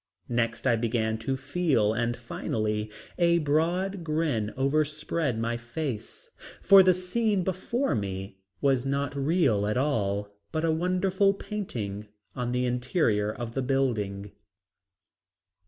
Next 0.29 0.65
I 0.65 0.75
began 0.75 1.19
to 1.19 1.37
feel 1.37 1.93
and 1.93 2.17
finally 2.17 2.89
a 3.19 3.37
broad 3.37 4.03
grin 4.03 4.51
overspread 4.57 5.37
my 5.37 5.57
face, 5.57 6.31
for 6.59 6.81
the 6.81 6.91
scene 6.95 7.43
before 7.43 7.93
me 7.93 8.39
was 8.61 8.83
not 8.83 9.15
real 9.15 9.67
after 9.67 9.79
all, 9.79 10.33
but 10.51 10.65
a 10.65 10.71
wonderful 10.71 11.35
painting 11.35 12.07
on 12.35 12.51
the 12.51 12.65
interior 12.65 13.31
of 13.31 13.53
the 13.53 13.61
building. 13.61 14.31